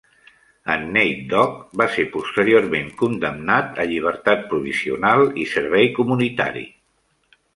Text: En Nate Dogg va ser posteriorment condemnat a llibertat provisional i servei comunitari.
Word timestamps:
En 0.75 0.85
Nate 0.93 1.25
Dogg 1.33 1.59
va 1.81 1.85
ser 1.97 2.05
posteriorment 2.15 2.89
condemnat 3.03 3.79
a 3.83 3.87
llibertat 3.93 4.43
provisional 4.55 5.23
i 5.45 5.47
servei 5.55 5.89
comunitari. 6.01 6.67